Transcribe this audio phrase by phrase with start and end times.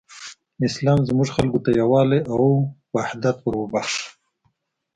[0.67, 2.43] اسلام زموږ خلکو ته یووالی او
[3.09, 4.03] حدت وروباښه.